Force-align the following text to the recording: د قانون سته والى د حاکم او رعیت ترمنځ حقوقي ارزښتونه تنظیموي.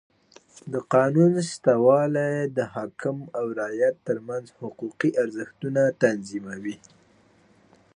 د 0.71 0.75
قانون 0.93 1.33
سته 1.51 1.71
والى 1.85 2.29
د 2.57 2.59
حاکم 2.73 3.17
او 3.37 3.45
رعیت 3.59 3.95
ترمنځ 4.07 4.45
حقوقي 4.59 5.09
ارزښتونه 5.23 5.81
تنظیموي. 6.03 6.75